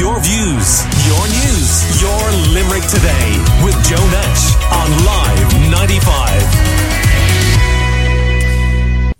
Your 0.00 0.16
views, 0.18 0.80
your 1.06 1.24
news, 1.28 2.00
your 2.00 2.32
Limerick 2.54 2.84
today 2.84 3.36
with 3.62 3.74
Joe 3.84 4.06
Nash 4.08 4.56
on 4.72 5.04
Live 5.04 5.70
95. 5.70 6.42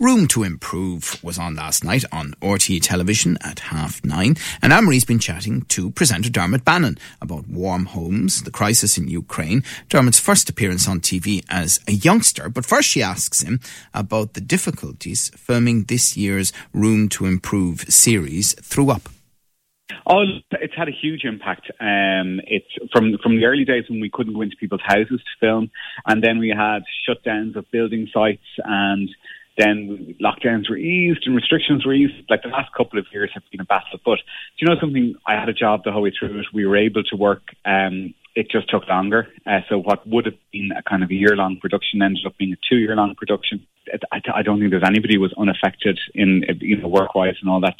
Room 0.00 0.26
to 0.28 0.42
Improve 0.42 1.22
was 1.22 1.38
on 1.38 1.54
last 1.54 1.84
night 1.84 2.04
on 2.10 2.32
RTÉ 2.40 2.80
television 2.80 3.36
at 3.42 3.58
half 3.58 4.02
nine, 4.02 4.38
and 4.62 4.72
Anne-Marie's 4.72 5.04
been 5.04 5.18
chatting 5.18 5.66
to 5.68 5.90
presenter 5.90 6.30
Dermot 6.30 6.64
Bannon 6.64 6.96
about 7.20 7.46
warm 7.46 7.84
homes, 7.84 8.44
the 8.44 8.50
crisis 8.50 8.96
in 8.96 9.06
Ukraine, 9.06 9.62
Dermot's 9.90 10.18
first 10.18 10.48
appearance 10.48 10.88
on 10.88 11.00
TV 11.00 11.44
as 11.50 11.78
a 11.88 11.92
youngster. 11.92 12.48
But 12.48 12.64
first 12.64 12.88
she 12.88 13.02
asks 13.02 13.42
him 13.42 13.60
about 13.92 14.32
the 14.32 14.40
difficulties 14.40 15.30
filming 15.36 15.84
this 15.84 16.16
year's 16.16 16.54
Room 16.72 17.10
to 17.10 17.26
Improve 17.26 17.82
series 17.82 18.54
threw 18.62 18.90
up. 18.90 19.10
Oh, 20.06 20.22
it's 20.52 20.74
had 20.76 20.88
a 20.88 20.92
huge 20.92 21.24
impact. 21.24 21.70
Um, 21.80 22.40
it's 22.46 22.70
from 22.92 23.16
from 23.22 23.36
the 23.36 23.44
early 23.44 23.64
days 23.64 23.84
when 23.88 24.00
we 24.00 24.10
couldn't 24.10 24.34
go 24.34 24.42
into 24.42 24.56
people's 24.56 24.82
houses 24.84 25.20
to 25.20 25.40
film, 25.40 25.70
and 26.06 26.22
then 26.22 26.38
we 26.38 26.48
had 26.48 26.82
shutdowns 27.08 27.56
of 27.56 27.70
building 27.70 28.08
sites, 28.12 28.46
and 28.64 29.10
then 29.58 30.14
lockdowns 30.20 30.70
were 30.70 30.76
eased 30.76 31.26
and 31.26 31.36
restrictions 31.36 31.84
were 31.84 31.92
eased. 31.92 32.14
Like 32.30 32.42
the 32.42 32.48
last 32.48 32.72
couple 32.76 32.98
of 32.98 33.06
years 33.12 33.30
have 33.34 33.42
been 33.50 33.60
a 33.60 33.64
battle. 33.64 34.00
But 34.04 34.16
do 34.16 34.58
you 34.58 34.68
know 34.68 34.80
something? 34.80 35.14
I 35.26 35.34
had 35.34 35.48
a 35.48 35.52
job 35.52 35.84
the 35.84 35.92
whole 35.92 36.02
way 36.02 36.12
through 36.18 36.40
it. 36.40 36.46
We 36.54 36.66
were 36.66 36.76
able 36.76 37.02
to 37.04 37.16
work. 37.16 37.42
Um, 37.64 38.14
it 38.40 38.50
just 38.50 38.70
took 38.70 38.88
longer. 38.88 39.28
Uh, 39.46 39.60
so 39.68 39.76
what 39.76 40.06
would 40.08 40.24
have 40.24 40.38
been 40.50 40.70
a 40.74 40.82
kind 40.82 41.02
of 41.02 41.10
a 41.10 41.14
year 41.14 41.36
long 41.36 41.58
production 41.60 42.00
ended 42.00 42.24
up 42.24 42.38
being 42.38 42.54
a 42.54 42.56
two 42.68 42.78
year 42.78 42.96
long 42.96 43.14
production. 43.14 43.66
I, 44.12 44.20
I, 44.34 44.42
don't 44.42 44.58
think 44.58 44.70
there's 44.70 44.82
anybody 44.86 45.16
who 45.16 45.20
was 45.20 45.34
unaffected 45.36 45.98
in 46.14 46.44
you 46.60 46.78
know 46.78 46.88
work 46.88 47.14
wise 47.14 47.34
and 47.42 47.50
all 47.50 47.60
that 47.60 47.74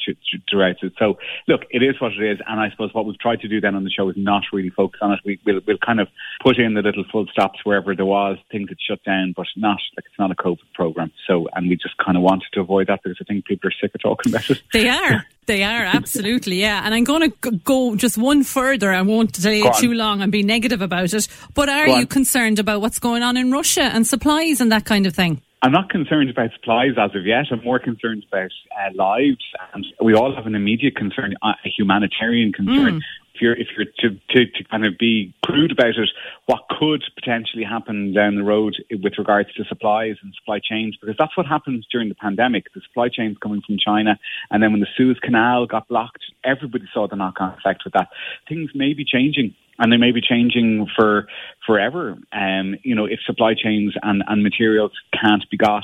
throughout 0.49 0.75
it. 0.83 0.93
So 0.99 1.17
look, 1.47 1.61
it 1.71 1.81
is 1.81 1.99
what 1.99 2.11
it 2.11 2.31
is, 2.31 2.39
and 2.47 2.59
I 2.59 2.69
suppose 2.69 2.93
what 2.93 3.05
we've 3.05 3.17
tried 3.17 3.39
to 3.41 3.47
do 3.47 3.59
then 3.59 3.75
on 3.75 3.83
the 3.83 3.89
show 3.89 4.07
is 4.09 4.15
not 4.17 4.43
really 4.53 4.69
focus 4.69 4.99
on 5.01 5.13
it. 5.13 5.19
We, 5.25 5.39
will 5.45 5.61
we'll 5.65 5.77
kind 5.77 5.99
of 5.99 6.09
put 6.43 6.59
in 6.59 6.75
the 6.75 6.81
little 6.81 7.05
full 7.11 7.25
stops 7.31 7.59
wherever 7.63 7.95
there 7.95 8.05
was 8.05 8.37
things 8.51 8.69
that 8.69 8.77
shut 8.87 9.03
down, 9.03 9.33
but 9.35 9.47
not 9.55 9.79
like 9.97 10.05
it's 10.05 10.19
not 10.19 10.31
a 10.31 10.35
COVID 10.35 10.73
program. 10.75 11.11
So 11.27 11.47
and 11.55 11.69
we 11.69 11.75
just 11.75 11.97
kind 11.97 12.17
of 12.17 12.23
wanted 12.23 12.49
to 12.53 12.61
avoid 12.61 12.87
that 12.87 13.01
because 13.03 13.17
I 13.19 13.23
think 13.23 13.45
people 13.45 13.69
are 13.69 13.73
sick 13.81 13.95
of 13.95 14.01
talking 14.01 14.31
about 14.31 14.49
it. 14.49 14.61
They 14.73 14.89
are. 14.89 15.25
They 15.51 15.63
are 15.63 15.83
absolutely, 15.83 16.61
yeah. 16.61 16.81
And 16.85 16.95
I'm 16.95 17.03
going 17.03 17.29
to 17.29 17.51
go 17.51 17.97
just 17.97 18.17
one 18.17 18.45
further. 18.45 18.93
I 18.93 19.01
won't 19.01 19.33
delay 19.33 19.59
it 19.59 19.73
too 19.75 19.93
long 19.93 20.21
and 20.21 20.31
be 20.31 20.43
negative 20.43 20.81
about 20.81 21.13
it. 21.13 21.27
But 21.53 21.67
are 21.67 21.89
you 21.89 22.07
concerned 22.07 22.57
about 22.57 22.79
what's 22.79 22.99
going 22.99 23.21
on 23.21 23.35
in 23.35 23.51
Russia 23.51 23.81
and 23.81 24.07
supplies 24.07 24.61
and 24.61 24.71
that 24.71 24.85
kind 24.85 25.05
of 25.05 25.13
thing? 25.13 25.41
I'm 25.61 25.73
not 25.73 25.89
concerned 25.89 26.29
about 26.29 26.51
supplies 26.53 26.91
as 26.97 27.13
of 27.15 27.25
yet. 27.25 27.47
I'm 27.51 27.61
more 27.65 27.79
concerned 27.79 28.23
about 28.31 28.49
uh, 28.79 28.95
lives, 28.95 29.43
and 29.73 29.85
we 30.01 30.13
all 30.13 30.33
have 30.33 30.47
an 30.47 30.55
immediate 30.55 30.95
concern, 30.95 31.33
a 31.43 31.69
humanitarian 31.77 32.53
concern. 32.53 33.01
Mm 33.01 33.01
you're 33.41 33.53
if 33.53 33.67
you're 33.75 33.85
to, 33.99 34.19
to, 34.29 34.45
to 34.45 34.63
kind 34.69 34.85
of 34.85 34.97
be 34.97 35.33
crude 35.43 35.71
about 35.71 35.87
it, 35.87 36.09
what 36.45 36.61
could 36.69 37.03
potentially 37.15 37.63
happen 37.63 38.13
down 38.13 38.35
the 38.35 38.43
road 38.43 38.75
with 38.91 39.13
regards 39.17 39.53
to 39.55 39.63
supplies 39.65 40.15
and 40.21 40.33
supply 40.35 40.59
chains, 40.63 40.95
because 40.99 41.15
that's 41.17 41.35
what 41.35 41.45
happens 41.45 41.85
during 41.91 42.09
the 42.09 42.15
pandemic. 42.15 42.65
The 42.73 42.81
supply 42.87 43.09
chains 43.09 43.37
coming 43.41 43.61
from 43.65 43.77
China, 43.77 44.19
and 44.49 44.61
then 44.61 44.71
when 44.71 44.81
the 44.81 44.87
Suez 44.95 45.17
Canal 45.21 45.65
got 45.65 45.87
blocked, 45.87 46.23
everybody 46.43 46.85
saw 46.93 47.07
the 47.07 47.15
knock-on 47.15 47.57
effect 47.57 47.83
with 47.83 47.93
that. 47.93 48.09
Things 48.47 48.71
may 48.73 48.93
be 48.93 49.05
changing 49.05 49.55
and 49.79 49.91
they 49.91 49.97
may 49.97 50.11
be 50.11 50.21
changing 50.21 50.87
for 50.95 51.27
forever. 51.65 52.17
Um, 52.31 52.75
you 52.83 52.95
know, 52.95 53.05
if 53.05 53.19
supply 53.25 53.53
chains 53.55 53.93
and, 54.03 54.23
and 54.27 54.43
materials 54.43 54.91
can't 55.19 55.43
be 55.49 55.57
got. 55.57 55.83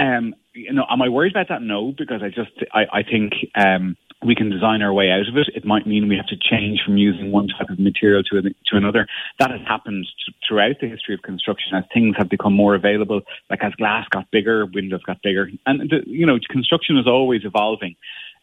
Um, 0.00 0.34
you 0.54 0.72
know, 0.72 0.86
am 0.90 1.02
I 1.02 1.08
worried 1.08 1.32
about 1.32 1.48
that? 1.48 1.62
No, 1.62 1.92
because 1.96 2.22
I 2.22 2.28
just 2.28 2.52
I, 2.72 2.84
I 2.92 3.02
think 3.02 3.32
um, 3.54 3.96
we 4.26 4.34
can 4.34 4.50
design 4.50 4.82
our 4.82 4.92
way 4.92 5.10
out 5.10 5.28
of 5.28 5.36
it. 5.36 5.48
It 5.54 5.64
might 5.64 5.86
mean 5.86 6.08
we 6.08 6.16
have 6.16 6.26
to 6.26 6.36
change 6.36 6.80
from 6.84 6.96
using 6.96 7.32
one 7.32 7.48
type 7.48 7.70
of 7.70 7.78
material 7.78 8.22
to, 8.24 8.42
to 8.42 8.76
another. 8.76 9.06
That 9.38 9.50
has 9.50 9.60
happened 9.66 10.06
t- 10.26 10.34
throughout 10.46 10.76
the 10.80 10.88
history 10.88 11.14
of 11.14 11.22
construction 11.22 11.74
as 11.74 11.84
things 11.94 12.16
have 12.18 12.28
become 12.28 12.52
more 12.52 12.74
available. 12.74 13.20
Like 13.48 13.62
as 13.62 13.72
glass 13.74 14.06
got 14.10 14.30
bigger, 14.30 14.66
windows 14.66 15.02
got 15.04 15.22
bigger, 15.22 15.50
and 15.66 15.88
the, 15.88 16.02
you 16.06 16.26
know 16.26 16.38
construction 16.50 16.98
is 16.98 17.06
always 17.06 17.44
evolving 17.44 17.96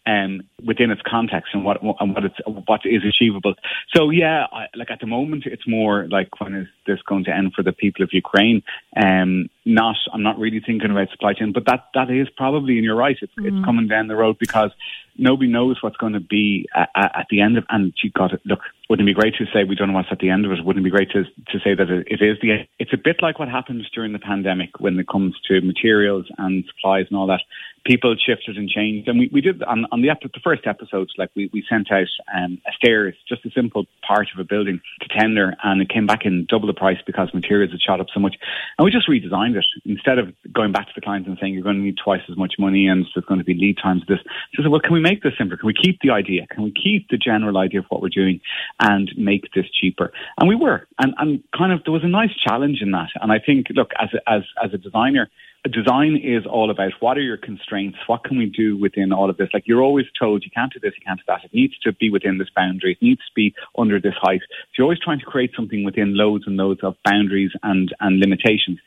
um, 0.05 0.41
within 0.63 0.91
its 0.91 1.01
context 1.05 1.51
and 1.53 1.63
what 1.63 1.81
and 1.81 2.13
what 2.13 2.25
it's 2.25 2.35
what 2.45 2.81
is 2.85 3.03
achievable. 3.07 3.55
So 3.93 4.09
yeah, 4.09 4.47
I, 4.51 4.67
like 4.75 4.91
at 4.91 4.99
the 4.99 5.07
moment, 5.07 5.45
it's 5.45 5.67
more 5.67 6.07
like 6.09 6.39
when 6.39 6.55
is 6.55 6.67
this 6.85 7.01
going 7.07 7.23
to 7.25 7.35
end 7.35 7.53
for 7.53 7.63
the 7.63 7.71
people 7.71 8.03
of 8.03 8.09
Ukraine? 8.11 8.63
Um, 9.01 9.49
not, 9.65 9.95
I'm 10.13 10.23
not 10.23 10.39
really 10.39 10.59
thinking 10.59 10.91
about 10.91 11.09
supply 11.09 11.33
chain, 11.33 11.53
but 11.53 11.65
that 11.65 11.87
that 11.93 12.09
is 12.09 12.27
probably, 12.35 12.75
and 12.75 12.83
you're 12.83 12.95
right, 12.95 13.17
it's, 13.21 13.33
mm. 13.39 13.45
it's 13.45 13.65
coming 13.65 13.87
down 13.87 14.07
the 14.07 14.15
road 14.15 14.37
because 14.39 14.71
nobody 15.17 15.49
knows 15.49 15.81
what's 15.81 15.97
going 15.97 16.13
to 16.13 16.19
be 16.19 16.67
at, 16.75 16.89
at 16.95 17.27
the 17.29 17.41
end 17.41 17.57
of. 17.57 17.65
And 17.69 17.93
you 18.03 18.11
got 18.11 18.33
it. 18.33 18.41
Look, 18.45 18.59
wouldn't 18.93 19.09
it 19.09 19.15
be 19.15 19.19
great 19.19 19.33
to 19.39 19.45
say 19.51 19.63
we 19.63 19.73
don't 19.73 19.87
know 19.87 19.95
what's 19.95 20.09
at 20.11 20.19
the 20.19 20.29
end 20.29 20.45
of 20.45 20.51
it? 20.51 20.63
Wouldn't 20.63 20.85
it 20.85 20.91
be 20.91 20.91
great 20.91 21.09
to 21.13 21.23
to 21.23 21.59
say 21.63 21.73
that 21.73 21.89
it, 21.89 22.07
it 22.11 22.21
is 22.21 22.37
the? 22.43 22.51
End? 22.51 22.67
It's 22.77 22.93
a 22.93 22.97
bit 22.97 23.23
like 23.23 23.39
what 23.39 23.49
happens 23.49 23.89
during 23.89 24.13
the 24.13 24.19
pandemic 24.19 24.79
when 24.79 24.99
it 24.99 25.07
comes 25.07 25.33
to 25.47 25.61
materials 25.61 26.27
and 26.37 26.63
supplies 26.69 27.07
and 27.09 27.17
all 27.17 27.25
that 27.25 27.41
people 27.85 28.15
shifted 28.15 28.57
and 28.57 28.69
changed. 28.69 29.07
And 29.07 29.19
we, 29.19 29.29
we 29.31 29.41
did 29.41 29.61
on, 29.63 29.85
on 29.91 30.01
the, 30.01 30.09
the 30.21 30.39
first 30.43 30.65
episodes, 30.65 31.11
like 31.17 31.29
we, 31.35 31.49
we 31.51 31.65
sent 31.69 31.91
out 31.91 32.07
um, 32.33 32.61
a 32.67 32.71
stairs, 32.73 33.15
just 33.27 33.45
a 33.45 33.51
simple 33.51 33.85
part 34.05 34.27
of 34.33 34.39
a 34.39 34.43
building 34.43 34.79
to 35.01 35.07
tender, 35.07 35.55
and 35.63 35.81
it 35.81 35.89
came 35.89 36.05
back 36.05 36.25
in 36.25 36.45
double 36.49 36.67
the 36.67 36.73
price 36.73 36.99
because 37.05 37.33
materials 37.33 37.71
had 37.71 37.81
shot 37.81 37.99
up 37.99 38.07
so 38.13 38.19
much. 38.19 38.35
And 38.77 38.85
we 38.85 38.91
just 38.91 39.09
redesigned 39.09 39.55
it 39.55 39.65
instead 39.85 40.17
of 40.17 40.33
going 40.51 40.71
back 40.71 40.87
to 40.87 40.93
the 40.95 41.01
clients 41.01 41.27
and 41.27 41.37
saying 41.41 41.53
you're 41.53 41.63
going 41.63 41.77
to 41.77 41.81
need 41.81 41.97
twice 42.01 42.21
as 42.29 42.37
much 42.37 42.55
money 42.57 42.87
and 42.87 43.05
there's 43.13 43.25
going 43.25 43.39
to 43.39 43.45
be 43.45 43.53
lead 43.53 43.77
times. 43.81 44.03
This, 44.07 44.19
so 44.55 44.63
said, 44.63 44.71
well, 44.71 44.79
can 44.79 44.93
we 44.93 45.01
make 45.01 45.23
this 45.23 45.33
simpler? 45.37 45.57
Can 45.57 45.67
we 45.67 45.73
keep 45.73 45.99
the 46.01 46.11
idea? 46.11 46.47
Can 46.47 46.63
we 46.63 46.71
keep 46.71 47.09
the 47.09 47.17
general 47.17 47.57
idea 47.57 47.79
of 47.79 47.85
what 47.89 48.01
we're 48.01 48.09
doing 48.09 48.39
and 48.83 49.11
make 49.17 49.45
this 49.55 49.65
cheaper? 49.81 50.11
And 50.37 50.47
we 50.47 50.55
were, 50.55 50.87
and 50.99 51.13
and 51.17 51.43
kind 51.57 51.71
of 51.71 51.83
there 51.83 51.93
was 51.93 52.03
a 52.03 52.07
nice 52.07 52.35
challenge 52.35 52.79
in 52.81 52.91
that. 52.91 53.09
And 53.21 53.31
I 53.31 53.39
think, 53.39 53.67
look, 53.71 53.91
as 53.99 54.09
a, 54.13 54.29
as 54.29 54.43
as 54.63 54.73
a 54.73 54.77
designer 54.77 55.29
design 55.69 56.19
is 56.21 56.45
all 56.45 56.69
about 56.69 56.91
what 56.99 57.17
are 57.17 57.21
your 57.21 57.37
constraints? 57.37 57.97
What 58.07 58.23
can 58.25 58.37
we 58.37 58.47
do 58.47 58.77
within 58.77 59.13
all 59.13 59.29
of 59.29 59.37
this? 59.37 59.49
Like 59.53 59.63
you're 59.65 59.81
always 59.81 60.05
told 60.19 60.43
you 60.43 60.51
can't 60.53 60.73
do 60.73 60.79
this, 60.79 60.93
you 60.97 61.05
can't 61.05 61.19
do 61.19 61.23
that. 61.27 61.45
It 61.45 61.53
needs 61.53 61.77
to 61.79 61.93
be 61.93 62.09
within 62.09 62.37
this 62.37 62.49
boundary. 62.53 62.93
It 62.93 63.05
needs 63.05 63.21
to 63.21 63.33
be 63.33 63.53
under 63.77 63.99
this 63.99 64.15
height. 64.21 64.41
So 64.41 64.73
you're 64.77 64.85
always 64.85 64.99
trying 64.99 65.19
to 65.19 65.25
create 65.25 65.51
something 65.55 65.85
within 65.85 66.17
loads 66.17 66.43
and 66.47 66.57
loads 66.57 66.81
of 66.83 66.95
boundaries 67.05 67.51
and, 67.63 67.93
and 68.01 68.19
limitations. 68.19 68.79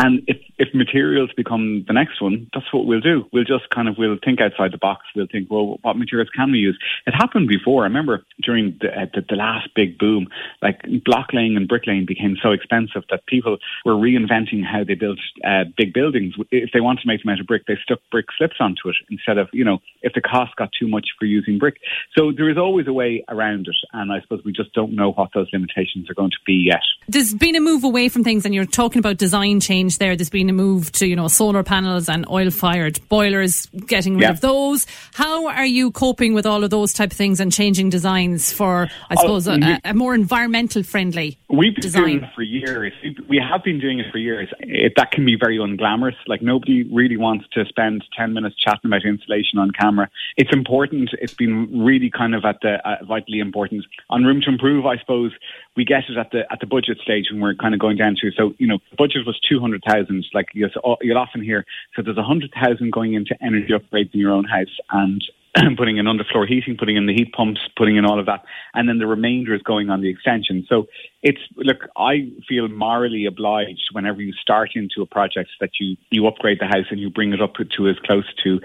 And 0.00 0.22
if, 0.28 0.36
if 0.58 0.68
materials 0.74 1.30
become 1.36 1.84
the 1.88 1.92
next 1.92 2.22
one, 2.22 2.48
that's 2.54 2.72
what 2.72 2.86
we'll 2.86 3.00
do. 3.00 3.24
We'll 3.32 3.44
just 3.44 3.68
kind 3.70 3.88
of, 3.88 3.96
we'll 3.98 4.16
think 4.24 4.40
outside 4.40 4.72
the 4.72 4.78
box. 4.78 5.06
We'll 5.16 5.26
think, 5.30 5.50
well, 5.50 5.78
what 5.82 5.96
materials 5.96 6.28
can 6.34 6.52
we 6.52 6.58
use? 6.58 6.78
It 7.06 7.12
happened 7.12 7.48
before. 7.48 7.82
I 7.82 7.86
remember 7.86 8.24
during 8.40 8.78
the, 8.80 8.88
uh, 8.88 9.06
the, 9.12 9.24
the, 9.28 9.34
last 9.34 9.68
big 9.74 9.98
boom, 9.98 10.28
like 10.62 10.82
block 11.04 11.32
laying 11.32 11.56
and 11.56 11.66
brick 11.66 11.86
laying 11.86 12.06
became 12.06 12.36
so 12.40 12.52
expensive 12.52 13.02
that 13.10 13.26
people 13.26 13.58
were 13.84 13.94
reinventing 13.94 14.64
how 14.64 14.84
they 14.84 14.94
built 14.94 15.18
uh, 15.44 15.64
big 15.76 15.92
buildings. 15.92 16.34
If 16.52 16.70
they 16.72 16.80
wanted 16.80 17.02
to 17.02 17.08
make 17.08 17.22
them 17.22 17.30
out 17.32 17.40
of 17.40 17.46
brick, 17.46 17.66
they 17.66 17.78
stuck 17.82 17.98
brick 18.12 18.26
slips 18.36 18.56
onto 18.60 18.88
it 18.88 18.96
instead 19.10 19.38
of, 19.38 19.48
you 19.52 19.64
know, 19.64 19.78
if 20.02 20.12
the 20.12 20.20
cost 20.20 20.54
got 20.56 20.70
too 20.78 20.86
much 20.86 21.08
for 21.18 21.24
using 21.24 21.58
brick. 21.58 21.76
So 22.16 22.30
there 22.30 22.48
is 22.48 22.58
always 22.58 22.86
a 22.86 22.92
way 22.92 23.24
around 23.28 23.66
it. 23.66 23.76
And 23.92 24.12
I 24.12 24.20
suppose 24.20 24.42
we 24.44 24.52
just 24.52 24.72
don't 24.74 24.94
know 24.94 25.12
what 25.12 25.30
those 25.34 25.48
limitations 25.52 26.08
are 26.08 26.14
going 26.14 26.30
to 26.30 26.38
be 26.46 26.54
yet. 26.66 26.82
There's 27.08 27.34
been 27.34 27.56
a 27.56 27.60
move 27.60 27.82
away 27.82 28.08
from 28.08 28.22
things 28.22 28.44
and 28.44 28.54
you're 28.54 28.64
talking 28.64 29.00
about 29.00 29.16
design 29.16 29.60
change 29.60 29.87
change 29.88 29.98
there. 29.98 30.16
There's 30.16 30.30
been 30.30 30.50
a 30.50 30.52
move 30.52 30.92
to, 30.92 31.06
you 31.06 31.16
know, 31.16 31.28
solar 31.28 31.62
panels 31.62 32.08
and 32.08 32.28
oil 32.28 32.50
fired 32.50 33.00
boilers, 33.08 33.66
getting 33.86 34.14
rid 34.14 34.22
yeah. 34.22 34.30
of 34.30 34.40
those. 34.40 34.86
How 35.14 35.48
are 35.48 35.66
you 35.66 35.90
coping 35.90 36.34
with 36.34 36.46
all 36.46 36.64
of 36.64 36.70
those 36.70 36.92
type 36.92 37.10
of 37.10 37.16
things 37.16 37.40
and 37.40 37.50
changing 37.52 37.90
designs 37.90 38.52
for, 38.52 38.88
I 39.10 39.14
oh, 39.16 39.20
suppose, 39.20 39.48
a, 39.48 39.80
a, 39.84 39.94
more 39.94 40.14
environmental 40.14 40.82
friendly 40.82 41.38
We've 41.48 41.74
been 41.74 41.82
design? 41.82 42.02
doing 42.02 42.22
it 42.24 42.30
for 42.34 42.42
years. 42.42 42.92
We 43.28 43.38
have 43.38 43.64
been 43.64 43.80
doing 43.80 43.98
it 44.00 44.06
for 44.12 44.18
years. 44.18 44.48
It, 44.60 44.92
that 44.96 45.10
can 45.10 45.24
be 45.24 45.36
very 45.40 45.58
unglamorous. 45.58 46.16
Like 46.26 46.42
nobody 46.42 46.82
really 46.84 47.16
wants 47.16 47.46
to 47.54 47.64
spend 47.66 48.04
10 48.16 48.34
minutes 48.34 48.56
chatting 48.56 48.90
about 48.90 49.04
insulation 49.04 49.58
on 49.58 49.70
camera. 49.70 50.10
It's 50.36 50.52
important. 50.52 51.10
It's 51.20 51.34
been 51.34 51.84
really 51.84 52.10
kind 52.10 52.34
of 52.34 52.44
at 52.44 52.58
the 52.62 52.76
uh, 52.88 53.04
vitally 53.04 53.40
important. 53.40 53.84
On 54.10 54.24
Room 54.24 54.40
to 54.42 54.50
Improve, 54.50 54.86
I 54.86 54.98
suppose, 54.98 55.32
we 55.76 55.84
get 55.84 56.04
it 56.08 56.18
at 56.18 56.30
the 56.32 56.40
at 56.50 56.60
the 56.60 56.66
budget 56.66 56.98
stage 57.02 57.26
when 57.30 57.40
we're 57.40 57.54
kind 57.54 57.72
of 57.72 57.80
going 57.80 57.96
down 57.96 58.16
to. 58.20 58.30
So 58.32 58.52
you 58.58 58.66
know, 58.66 58.78
the 58.90 58.96
budget 58.96 59.26
was 59.26 59.38
two 59.48 59.60
hundred 59.82 60.06
thousand. 60.06 60.24
Like 60.34 60.46
you'll, 60.54 60.70
you'll 61.02 61.18
often 61.18 61.42
hear, 61.42 61.64
so 61.94 62.02
there's 62.02 62.18
a 62.18 62.22
hundred 62.22 62.52
thousand 62.52 62.92
going 62.92 63.14
into 63.14 63.34
energy 63.42 63.72
upgrades 63.72 64.12
in 64.14 64.20
your 64.20 64.32
own 64.32 64.44
house, 64.44 64.76
and 64.90 65.22
putting 65.76 65.96
in 65.96 66.06
underfloor 66.06 66.46
heating, 66.46 66.76
putting 66.76 66.96
in 66.96 67.06
the 67.06 67.14
heat 67.14 67.32
pumps, 67.32 67.60
putting 67.76 67.96
in 67.96 68.04
all 68.04 68.20
of 68.20 68.26
that, 68.26 68.44
and 68.74 68.88
then 68.88 68.98
the 68.98 69.06
remainder 69.06 69.54
is 69.54 69.62
going 69.62 69.90
on 69.90 70.00
the 70.00 70.10
extension. 70.10 70.66
So 70.68 70.86
it's 71.22 71.40
look, 71.56 71.88
I 71.96 72.30
feel 72.48 72.68
morally 72.68 73.26
obliged 73.26 73.88
whenever 73.92 74.20
you 74.20 74.32
start 74.32 74.70
into 74.74 75.02
a 75.02 75.06
project 75.06 75.50
that 75.60 75.70
you 75.80 75.96
you 76.10 76.26
upgrade 76.26 76.58
the 76.60 76.66
house 76.66 76.86
and 76.90 77.00
you 77.00 77.10
bring 77.10 77.32
it 77.32 77.40
up 77.40 77.54
to 77.54 77.88
as 77.88 77.96
close 78.04 78.26
to 78.44 78.60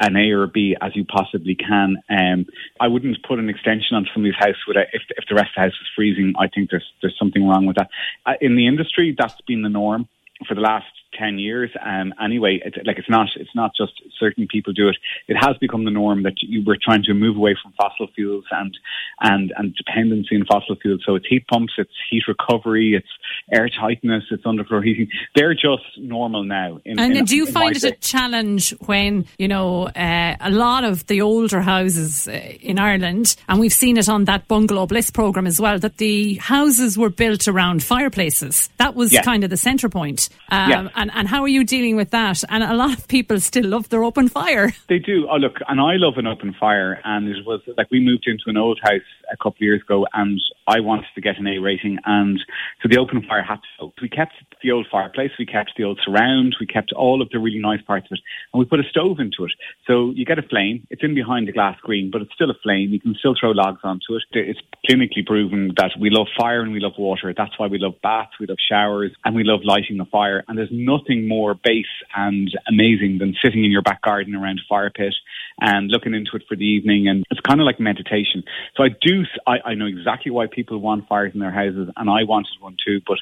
an 0.00 0.16
A 0.16 0.30
or 0.30 0.44
a 0.44 0.48
B 0.48 0.76
as 0.80 0.96
you 0.96 1.04
possibly 1.04 1.54
can. 1.54 1.96
Um, 2.08 2.46
I 2.80 2.88
wouldn't 2.88 3.22
put 3.22 3.38
an 3.38 3.48
extension 3.48 3.96
on 3.96 4.08
somebody's 4.12 4.38
house 4.38 4.56
without, 4.66 4.86
if 4.92 5.02
if 5.10 5.24
the 5.28 5.34
rest 5.34 5.50
of 5.50 5.54
the 5.56 5.60
house 5.60 5.72
is 5.80 5.88
freezing. 5.94 6.34
I 6.38 6.48
think 6.48 6.70
there's 6.70 6.90
there's 7.02 7.18
something 7.18 7.46
wrong 7.46 7.66
with 7.66 7.76
that. 7.76 7.90
Uh, 8.26 8.34
in 8.40 8.56
the 8.56 8.66
industry, 8.66 9.14
that's 9.16 9.40
been 9.42 9.62
the 9.62 9.68
norm 9.68 10.08
for 10.46 10.54
the 10.54 10.60
last 10.60 10.86
ten 11.12 11.38
years. 11.38 11.70
Um, 11.84 12.12
anyway, 12.22 12.60
it's, 12.64 12.76
like 12.84 12.98
it's 12.98 13.10
not 13.10 13.28
it's 13.36 13.54
not 13.54 13.72
just 13.76 13.92
certain 14.18 14.46
people 14.46 14.72
do 14.72 14.88
it. 14.88 14.96
It 15.28 15.36
has 15.36 15.56
become 15.58 15.84
the 15.84 15.90
norm 15.90 16.22
that 16.24 16.34
you, 16.40 16.62
we're 16.66 16.76
trying 16.82 17.02
to 17.04 17.14
move 17.14 17.36
away 17.36 17.56
from 17.60 17.72
fossil 17.72 18.08
fuels 18.14 18.44
and 18.50 18.76
and 19.20 19.52
and 19.56 19.74
dependency 19.74 20.34
in 20.36 20.44
fossil 20.46 20.76
fuels. 20.76 21.02
So 21.06 21.14
it's 21.14 21.26
heat 21.28 21.46
pumps, 21.46 21.74
it's 21.78 21.90
heat 22.10 22.24
recovery, 22.28 22.94
it's 22.94 23.08
air 23.52 23.68
tightness, 23.68 24.24
it's 24.30 24.44
underfloor 24.44 24.84
heating. 24.84 25.08
They're 25.34 25.54
just 25.54 25.84
normal 25.98 26.44
now. 26.44 26.80
In, 26.84 26.98
and 26.98 27.16
in, 27.16 27.24
do 27.24 27.36
you 27.36 27.46
find 27.46 27.76
it 27.76 27.84
a 27.84 27.92
challenge 27.92 28.70
when 28.86 29.26
you 29.38 29.48
know 29.48 29.88
uh, 29.88 30.36
a 30.40 30.50
lot 30.50 30.84
of 30.84 31.06
the 31.06 31.22
older 31.22 31.60
houses 31.60 32.28
uh, 32.28 32.32
in 32.60 32.78
Ireland, 32.78 33.36
and 33.48 33.60
we've 33.60 33.72
seen 33.72 33.96
it 33.96 34.08
on 34.08 34.24
that 34.24 34.48
bungalow 34.48 34.86
bliss 34.86 35.10
program 35.10 35.46
as 35.46 35.60
well, 35.60 35.78
that 35.78 35.98
the 35.98 36.34
houses 36.34 36.98
were 36.98 37.10
built 37.10 37.48
around 37.48 37.82
fireplaces. 37.82 38.70
That 38.78 38.94
was 38.94 39.12
kind 39.22 39.44
of 39.44 39.50
the 39.50 39.56
centre 39.56 39.88
point. 39.88 40.28
Um, 40.50 40.70
yeah. 40.70 40.88
And, 41.02 41.10
and 41.14 41.26
how 41.26 41.42
are 41.42 41.48
you 41.48 41.64
dealing 41.64 41.96
with 41.96 42.10
that? 42.10 42.44
And 42.48 42.62
a 42.62 42.74
lot 42.74 42.96
of 42.96 43.08
people 43.08 43.40
still 43.40 43.66
love 43.66 43.88
their 43.88 44.04
open 44.04 44.28
fire. 44.28 44.72
They 44.88 45.00
do. 45.00 45.26
Oh, 45.28 45.36
look, 45.36 45.56
and 45.66 45.80
I 45.80 45.96
love 45.96 46.14
an 46.16 46.28
open 46.28 46.54
fire. 46.58 47.00
And 47.04 47.26
it 47.28 47.44
was 47.44 47.60
like 47.76 47.90
we 47.90 47.98
moved 47.98 48.28
into 48.28 48.44
an 48.46 48.56
old 48.56 48.78
house 48.84 49.00
a 49.32 49.36
couple 49.36 49.58
of 49.58 49.62
years 49.62 49.82
ago, 49.82 50.06
and 50.14 50.40
I 50.66 50.80
wanted 50.80 51.06
to 51.14 51.20
get 51.20 51.38
an 51.38 51.46
A 51.46 51.58
rating, 51.58 51.98
and 52.04 52.38
so 52.82 52.88
the 52.88 52.98
open 52.98 53.22
fire 53.28 53.42
had 53.42 53.56
to. 53.56 53.68
Go. 53.80 53.92
We 54.00 54.08
kept 54.08 54.32
the 54.62 54.70
old 54.70 54.86
fireplace, 54.90 55.30
we 55.38 55.46
kept 55.46 55.72
the 55.76 55.84
old 55.84 56.00
surround, 56.04 56.56
we 56.60 56.66
kept 56.66 56.92
all 56.92 57.22
of 57.22 57.30
the 57.30 57.38
really 57.38 57.58
nice 57.58 57.82
parts 57.82 58.06
of 58.06 58.16
it, 58.16 58.20
and 58.52 58.60
we 58.60 58.64
put 58.64 58.80
a 58.80 58.88
stove 58.88 59.18
into 59.18 59.44
it. 59.44 59.52
So 59.86 60.10
you 60.14 60.24
get 60.24 60.38
a 60.38 60.42
flame. 60.42 60.86
It's 60.90 61.02
in 61.02 61.14
behind 61.14 61.48
the 61.48 61.52
glass 61.52 61.78
screen, 61.78 62.10
but 62.12 62.22
it's 62.22 62.34
still 62.34 62.50
a 62.50 62.58
flame. 62.62 62.90
You 62.90 63.00
can 63.00 63.14
still 63.18 63.34
throw 63.38 63.50
logs 63.50 63.80
onto 63.82 64.16
it. 64.16 64.22
It's 64.32 64.60
clinically 64.88 65.26
proven 65.26 65.72
that 65.76 65.92
we 65.98 66.10
love 66.10 66.26
fire 66.38 66.62
and 66.62 66.72
we 66.72 66.80
love 66.80 66.92
water. 66.98 67.32
That's 67.36 67.58
why 67.58 67.66
we 67.66 67.78
love 67.78 67.94
baths, 68.02 68.32
we 68.38 68.46
love 68.46 68.58
showers, 68.60 69.12
and 69.24 69.34
we 69.34 69.44
love 69.44 69.60
lighting 69.64 70.00
a 70.00 70.04
fire. 70.04 70.44
And 70.48 70.58
there's 70.58 70.70
nothing 70.72 71.28
more 71.28 71.54
base 71.54 71.86
and 72.14 72.50
amazing 72.68 73.18
than 73.18 73.34
sitting 73.42 73.64
in 73.64 73.70
your 73.70 73.82
back 73.82 74.02
garden 74.02 74.34
around 74.34 74.60
a 74.60 74.68
fire 74.68 74.90
pit 74.90 75.14
and 75.60 75.90
looking 75.90 76.14
into 76.14 76.30
it 76.34 76.42
for 76.48 76.56
the 76.56 76.64
evening. 76.64 77.08
And 77.08 77.24
it's 77.30 77.40
kind 77.40 77.60
of 77.60 77.66
like 77.66 77.80
meditation. 77.80 78.44
So 78.76 78.84
I 78.84 78.88
do, 79.00 79.24
I, 79.46 79.58
I 79.64 79.74
know 79.74 79.86
exactly 79.86 80.30
why 80.30 80.46
people 80.46 80.78
want 80.78 81.08
fires 81.08 81.32
in 81.34 81.40
their 81.40 81.52
houses, 81.52 81.88
and 81.96 82.10
I 82.10 82.24
wanted 82.24 82.52
one 82.60 82.76
too. 82.84 83.00
But 83.06 83.18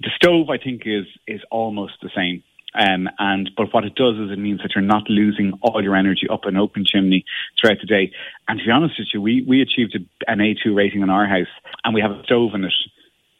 the 0.00 0.10
stove, 0.16 0.50
I 0.50 0.58
think, 0.58 0.82
is 0.86 1.06
is 1.26 1.40
almost 1.50 1.94
the 2.02 2.10
same. 2.14 2.42
Um, 2.76 3.08
and 3.18 3.50
but 3.56 3.72
what 3.72 3.84
it 3.84 3.94
does 3.94 4.16
is 4.16 4.32
it 4.32 4.38
means 4.38 4.60
that 4.62 4.72
you're 4.74 4.82
not 4.82 5.08
losing 5.08 5.52
all 5.62 5.82
your 5.82 5.94
energy 5.94 6.26
up 6.28 6.44
an 6.44 6.56
open 6.56 6.84
chimney 6.84 7.24
throughout 7.60 7.78
the 7.80 7.86
day. 7.86 8.10
And 8.48 8.58
to 8.58 8.64
be 8.64 8.70
honest 8.70 8.94
with 8.98 9.08
you, 9.14 9.22
we 9.22 9.44
we 9.46 9.62
achieved 9.62 9.96
an 10.26 10.38
A2 10.38 10.74
rating 10.74 11.02
in 11.02 11.10
our 11.10 11.26
house, 11.26 11.52
and 11.84 11.94
we 11.94 12.00
have 12.00 12.10
a 12.10 12.22
stove 12.24 12.54
in 12.54 12.64
it. 12.64 12.72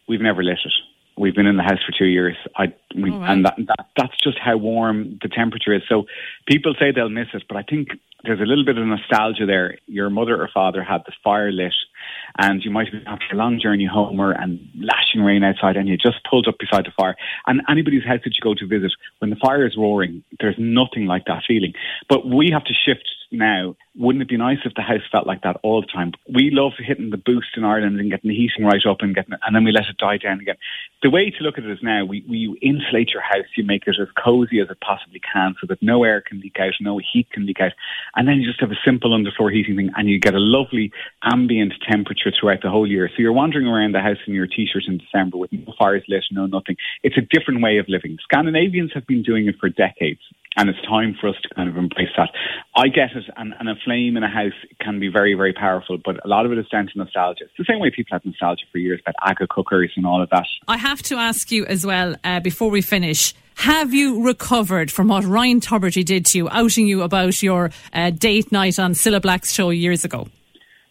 We've 0.08 0.20
never 0.20 0.42
lit 0.42 0.58
it. 0.64 0.72
We've 1.16 1.34
been 1.34 1.46
in 1.46 1.56
the 1.56 1.62
house 1.62 1.78
for 1.84 1.96
two 1.96 2.06
years. 2.06 2.36
I, 2.56 2.74
we, 2.94 3.12
oh, 3.12 3.22
and 3.22 3.44
that, 3.44 3.54
that, 3.68 3.86
that's 3.96 4.20
just 4.22 4.36
how 4.38 4.56
warm 4.56 5.18
the 5.22 5.28
temperature 5.28 5.72
is. 5.72 5.82
So 5.88 6.06
people 6.48 6.74
say 6.78 6.90
they'll 6.90 7.08
miss 7.08 7.28
it, 7.34 7.44
but 7.48 7.56
I 7.56 7.62
think 7.62 7.90
there's 8.24 8.40
a 8.40 8.44
little 8.44 8.64
bit 8.64 8.78
of 8.78 8.86
nostalgia 8.86 9.46
there. 9.46 9.78
Your 9.86 10.10
mother 10.10 10.40
or 10.40 10.48
father 10.52 10.82
had 10.82 11.02
the 11.06 11.12
fire 11.22 11.52
lit, 11.52 11.74
and 12.38 12.64
you 12.64 12.70
might 12.70 12.86
have 12.88 13.04
been 13.04 13.08
after 13.08 13.26
a 13.32 13.36
long 13.36 13.60
journey 13.60 13.86
home 13.86 14.18
or 14.20 14.32
and 14.32 14.60
lashing 14.78 15.22
rain 15.22 15.44
outside, 15.44 15.76
and 15.76 15.88
you 15.88 15.96
just 15.96 16.18
pulled 16.28 16.48
up 16.48 16.56
beside 16.58 16.86
the 16.86 16.92
fire. 16.96 17.16
And 17.46 17.60
anybody's 17.68 18.04
house 18.04 18.20
that 18.24 18.34
you 18.34 18.40
go 18.42 18.54
to 18.54 18.66
visit, 18.66 18.92
when 19.18 19.30
the 19.30 19.36
fire 19.36 19.66
is 19.66 19.76
roaring, 19.76 20.24
there's 20.40 20.56
nothing 20.58 21.06
like 21.06 21.26
that 21.26 21.42
feeling. 21.46 21.74
But 22.08 22.26
we 22.26 22.50
have 22.50 22.64
to 22.64 22.74
shift 22.74 23.08
now 23.30 23.76
wouldn't 23.96 24.22
it 24.22 24.28
be 24.28 24.36
nice 24.36 24.58
if 24.64 24.74
the 24.74 24.82
house 24.82 25.02
felt 25.12 25.26
like 25.26 25.42
that 25.42 25.58
all 25.62 25.80
the 25.80 25.86
time? 25.86 26.12
We 26.28 26.50
love 26.50 26.72
hitting 26.78 27.10
the 27.10 27.16
boost 27.16 27.56
in 27.56 27.64
Ireland 27.64 28.00
and 28.00 28.10
getting 28.10 28.28
the 28.28 28.36
heating 28.36 28.64
right 28.64 28.84
up 28.88 28.98
and 29.00 29.14
getting 29.14 29.34
and 29.46 29.54
then 29.54 29.64
we 29.64 29.72
let 29.72 29.88
it 29.88 29.98
die 29.98 30.18
down 30.18 30.40
again. 30.40 30.56
The 31.02 31.10
way 31.10 31.30
to 31.30 31.42
look 31.44 31.58
at 31.58 31.64
it 31.64 31.70
is 31.70 31.78
now 31.82 32.04
we, 32.04 32.24
we 32.28 32.58
insulate 32.60 33.10
your 33.10 33.22
house, 33.22 33.46
you 33.56 33.64
make 33.64 33.86
it 33.86 33.96
as 34.00 34.08
cozy 34.22 34.60
as 34.60 34.68
it 34.68 34.80
possibly 34.80 35.20
can 35.20 35.54
so 35.60 35.66
that 35.68 35.82
no 35.82 36.02
air 36.02 36.20
can 36.20 36.40
leak 36.40 36.56
out, 36.58 36.72
no 36.80 36.98
heat 36.98 37.30
can 37.30 37.46
leak 37.46 37.60
out, 37.60 37.72
and 38.16 38.26
then 38.26 38.40
you 38.40 38.48
just 38.48 38.60
have 38.60 38.72
a 38.72 38.84
simple 38.84 39.10
underfloor 39.10 39.52
heating 39.52 39.76
thing 39.76 39.90
and 39.96 40.08
you 40.08 40.18
get 40.18 40.34
a 40.34 40.40
lovely 40.40 40.90
ambient 41.22 41.74
temperature 41.88 42.32
throughout 42.32 42.62
the 42.62 42.70
whole 42.70 42.88
year. 42.88 43.08
So 43.08 43.22
you're 43.22 43.32
wandering 43.32 43.68
around 43.68 43.94
the 43.94 44.00
house 44.00 44.18
in 44.26 44.34
your 44.34 44.46
t-shirt 44.46 44.84
in 44.88 44.98
December 44.98 45.36
with 45.36 45.52
no 45.52 45.72
fires 45.78 46.02
lit, 46.08 46.24
no 46.32 46.46
nothing. 46.46 46.76
It's 47.02 47.16
a 47.16 47.20
different 47.20 47.62
way 47.62 47.78
of 47.78 47.88
living. 47.88 48.18
Scandinavians 48.24 48.92
have 48.94 49.06
been 49.06 49.22
doing 49.22 49.46
it 49.46 49.56
for 49.60 49.68
decades 49.68 50.20
and 50.56 50.68
it's 50.68 50.80
time 50.82 51.16
for 51.20 51.28
us 51.28 51.36
to 51.42 51.54
kind 51.54 51.68
of 51.68 51.76
embrace 51.76 52.10
that. 52.16 52.30
I 52.76 52.88
get 52.88 53.10
it, 53.14 53.24
and, 53.36 53.54
and, 53.58 53.68
a 53.68 53.74
flame 53.84 54.16
in 54.16 54.22
a 54.22 54.28
house 54.28 54.52
can 54.80 55.00
be 55.00 55.08
very, 55.08 55.34
very 55.34 55.52
powerful, 55.52 55.98
but 56.04 56.24
a 56.24 56.28
lot 56.28 56.46
of 56.46 56.52
it 56.52 56.58
is 56.58 56.66
down 56.68 56.86
to 56.86 56.92
nostalgia. 56.96 57.44
It's 57.44 57.52
the 57.58 57.64
same 57.68 57.80
way 57.80 57.90
people 57.90 58.10
have 58.12 58.24
nostalgia 58.24 58.64
for 58.70 58.78
years 58.78 59.00
about 59.00 59.14
Aga 59.22 59.46
cookers 59.48 59.92
and 59.96 60.06
all 60.06 60.22
of 60.22 60.30
that. 60.30 60.46
I 60.68 60.76
have 60.76 61.02
to 61.02 61.16
ask 61.16 61.50
you 61.50 61.66
as 61.66 61.84
well, 61.84 62.16
uh, 62.24 62.40
before 62.40 62.70
we 62.70 62.82
finish, 62.82 63.34
have 63.56 63.94
you 63.94 64.24
recovered 64.24 64.90
from 64.90 65.08
what 65.08 65.24
Ryan 65.24 65.60
Tubridy 65.60 66.04
did 66.04 66.26
to 66.26 66.38
you, 66.38 66.48
outing 66.50 66.86
you 66.86 67.02
about 67.02 67.42
your 67.42 67.70
uh, 67.92 68.10
date 68.10 68.50
night 68.50 68.78
on 68.78 68.92
Cilla 68.92 69.22
Black's 69.22 69.52
show 69.52 69.70
years 69.70 70.04
ago? 70.04 70.28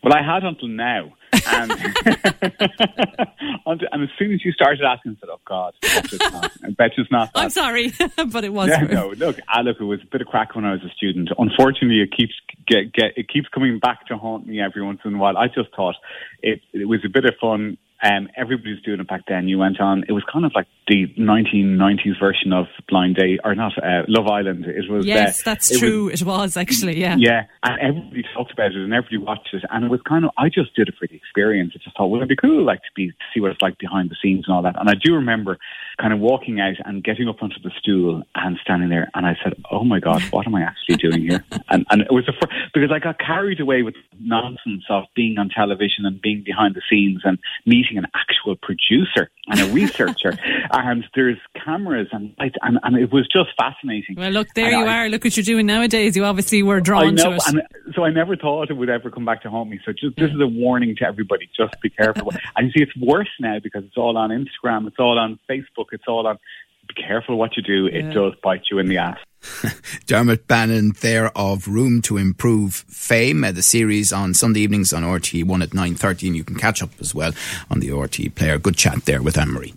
Well, 0.03 0.13
I 0.13 0.21
had 0.21 0.43
until 0.43 0.69
now. 0.69 1.13
And, 3.65 3.87
and, 3.91 4.03
as 4.03 4.09
soon 4.19 4.33
as 4.33 4.43
you 4.43 4.51
started 4.51 4.83
asking, 4.83 5.17
I 5.17 5.19
said, 5.21 5.29
"Oh 5.31 5.39
God, 5.45 5.73
I 5.83 6.01
bet 6.01 6.13
it's 6.13 6.33
not." 6.33 6.51
I 6.63 6.69
bet 6.71 6.91
it's 6.97 7.11
not 7.11 7.31
I'm 7.35 7.49
sorry, 7.49 7.93
but 8.27 8.43
it 8.43 8.53
was. 8.53 8.69
Yeah, 8.69 8.81
no, 8.81 9.13
look, 9.15 9.39
ah, 9.47 9.61
look, 9.61 9.79
it 9.79 9.83
was 9.83 9.99
a 10.03 10.05
bit 10.05 10.21
of 10.21 10.27
crack 10.27 10.55
when 10.55 10.65
I 10.65 10.73
was 10.73 10.83
a 10.83 10.89
student. 10.89 11.29
Unfortunately, 11.37 12.01
it 12.01 12.11
keeps 12.15 12.33
get, 12.67 12.91
get 12.93 13.13
it 13.15 13.29
keeps 13.29 13.47
coming 13.49 13.79
back 13.79 14.05
to 14.07 14.17
haunt 14.17 14.47
me 14.47 14.59
every 14.59 14.83
once 14.83 14.99
in 15.05 15.15
a 15.15 15.17
while. 15.17 15.37
I 15.37 15.47
just 15.47 15.73
thought 15.75 15.95
it 16.41 16.61
it 16.73 16.87
was 16.87 16.99
a 17.05 17.09
bit 17.09 17.25
of 17.25 17.35
fun 17.39 17.77
um, 18.03 18.27
everybody 18.35 18.71
was 18.71 18.81
doing 18.81 18.99
it 18.99 19.07
back 19.07 19.21
then. 19.27 19.47
You 19.47 19.57
went 19.57 19.79
on. 19.79 20.03
It 20.09 20.11
was 20.11 20.23
kind 20.31 20.45
of 20.45 20.51
like 20.53 20.67
the 20.87 21.07
1990s 21.17 22.19
version 22.19 22.51
of 22.51 22.65
Blind 22.89 23.15
Date, 23.15 23.39
or 23.45 23.55
not 23.55 23.71
uh, 23.77 24.03
Love 24.09 24.27
Island. 24.27 24.65
It 24.65 24.91
was. 24.91 25.05
Yes, 25.05 25.39
uh, 25.39 25.43
that's 25.45 25.71
it 25.71 25.79
true. 25.79 26.05
Was, 26.11 26.21
it 26.21 26.27
was 26.27 26.57
actually, 26.57 26.99
yeah. 26.99 27.15
Yeah, 27.17 27.45
and 27.63 27.79
everybody 27.79 28.25
talked 28.35 28.51
about 28.51 28.71
it, 28.71 28.77
and 28.77 28.93
everybody 28.93 29.17
watched 29.17 29.53
it, 29.53 29.63
and 29.71 29.85
it 29.85 29.89
was 29.89 30.01
kind 30.01 30.25
of. 30.25 30.31
I 30.37 30.49
just 30.49 30.75
did 30.75 30.89
it 30.89 30.95
for 30.99 31.07
the 31.07 31.15
experience. 31.15 31.71
I 31.75 31.79
just 31.81 31.95
thought, 31.95 32.07
well, 32.07 32.19
it'd 32.19 32.27
be 32.27 32.35
cool, 32.35 32.63
like 32.65 32.79
to 32.79 32.89
be 32.93 33.07
to 33.07 33.13
see 33.33 33.39
what 33.39 33.51
it's 33.51 33.61
like 33.61 33.77
behind 33.77 34.09
the 34.09 34.17
scenes 34.21 34.45
and 34.47 34.55
all 34.55 34.61
that. 34.63 34.77
And 34.77 34.89
I 34.89 34.95
do 35.01 35.13
remember 35.13 35.57
kind 36.01 36.11
of 36.11 36.19
walking 36.19 36.59
out 36.59 36.75
and 36.83 37.03
getting 37.03 37.29
up 37.29 37.41
onto 37.41 37.61
the 37.63 37.71
stool 37.79 38.23
and 38.35 38.57
standing 38.61 38.89
there, 38.89 39.09
and 39.15 39.25
I 39.25 39.37
said, 39.41 39.53
"Oh 39.71 39.85
my 39.85 40.01
God, 40.01 40.21
what 40.31 40.45
am 40.45 40.55
I 40.55 40.63
actually 40.63 40.97
doing 40.97 41.21
here?" 41.21 41.45
and 41.69 41.85
and 41.89 42.01
it 42.01 42.11
was 42.11 42.25
the 42.25 42.33
first, 42.33 42.51
because 42.73 42.91
I 42.91 42.99
got 42.99 43.17
carried 43.17 43.61
away 43.61 43.83
with 43.83 43.95
nonsense 44.19 44.83
of 44.89 45.05
being 45.15 45.37
on 45.37 45.49
television 45.49 46.05
and 46.05 46.21
being 46.21 46.43
behind 46.45 46.75
the 46.75 46.81
scenes 46.89 47.21
and 47.23 47.37
meeting 47.65 47.97
an 47.97 48.05
actual 48.13 48.55
producer 48.55 49.29
and 49.47 49.59
a 49.59 49.65
researcher, 49.73 50.37
and 50.71 51.05
there's 51.15 51.37
cameras 51.63 52.07
and, 52.11 52.33
and 52.39 52.79
and 52.83 52.97
it 52.97 53.11
was 53.11 53.27
just 53.27 53.49
fascinating. 53.57 54.15
Well, 54.15 54.31
look, 54.31 54.47
there 54.55 54.65
and 54.65 54.79
you 54.79 54.85
I, 54.85 54.97
are. 54.97 55.09
Look 55.09 55.23
what 55.23 55.35
you're 55.35 55.43
doing 55.43 55.65
nowadays. 55.65 56.15
You 56.15 56.25
obviously 56.25 56.63
were 56.63 56.81
drawn 56.81 57.15
know, 57.15 57.31
to 57.31 57.35
it. 57.35 57.43
And 57.47 57.61
so 57.95 58.03
I 58.03 58.09
never 58.09 58.35
thought 58.35 58.69
it 58.69 58.73
would 58.73 58.89
ever 58.89 59.09
come 59.11 59.25
back 59.25 59.41
to 59.43 59.49
haunt 59.49 59.69
me. 59.69 59.79
So 59.85 59.91
just 59.91 60.15
this 60.15 60.31
is 60.31 60.39
a 60.41 60.47
warning 60.47 60.95
to 60.97 61.05
everybody: 61.05 61.49
just 61.55 61.79
be 61.81 61.89
careful. 61.89 62.31
and 62.55 62.67
you 62.67 62.71
see, 62.71 62.83
it's 62.83 62.95
worse 62.97 63.29
now 63.39 63.59
because 63.61 63.83
it's 63.83 63.97
all 63.97 64.17
on 64.17 64.29
Instagram, 64.29 64.87
it's 64.87 64.99
all 64.99 65.17
on 65.19 65.39
Facebook, 65.49 65.87
it's 65.91 66.05
all 66.07 66.27
on. 66.27 66.37
Be 66.87 67.01
careful 67.01 67.37
what 67.37 67.55
you 67.57 67.63
do; 67.63 67.85
yeah. 67.85 67.99
it 67.99 68.13
does 68.13 68.33
bite 68.43 68.63
you 68.71 68.79
in 68.79 68.87
the 68.87 68.97
ass. 68.97 69.17
Dermot 70.05 70.47
Bannon 70.47 70.93
there 71.01 71.35
of 71.37 71.67
Room 71.67 72.01
to 72.03 72.17
Improve 72.17 72.75
fame. 72.87 73.43
Uh, 73.43 73.51
the 73.51 73.61
series 73.61 74.13
on 74.13 74.33
Sunday 74.33 74.61
evenings 74.61 74.93
on 74.93 75.03
RTÉ1 75.03 75.63
at 75.63 75.69
9.30 75.71 76.27
and 76.27 76.35
you 76.37 76.43
can 76.43 76.55
catch 76.55 76.81
up 76.81 76.91
as 76.99 77.13
well 77.13 77.33
on 77.69 77.79
the 77.79 77.89
RTÉ 77.89 78.33
player. 78.33 78.57
Good 78.57 78.77
chat 78.77 79.05
there 79.05 79.21
with 79.21 79.37
Anne-Marie. 79.37 79.73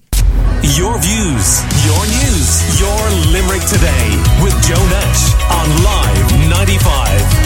Your 0.75 0.99
views, 0.99 1.63
your 1.85 2.03
news, 2.07 2.81
your 2.81 3.01
Limerick 3.33 3.63
today 3.69 4.09
with 4.43 4.55
Joe 4.67 4.75
Nash 4.75 5.35
on 5.51 5.85
Live 5.85 6.51
95. 6.51 7.46